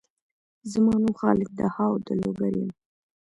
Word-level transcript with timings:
زما 0.71 0.93
نوم 1.01 1.13
خالد 1.21 1.49
دهاو 1.59 1.93
د 2.05 2.07
لوګر 2.21 2.53
یم 2.61 2.71